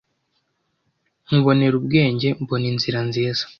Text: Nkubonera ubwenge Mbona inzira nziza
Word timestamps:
Nkubonera 1.25 1.75
ubwenge 1.79 2.27
Mbona 2.41 2.65
inzira 2.71 2.99
nziza 3.07 3.43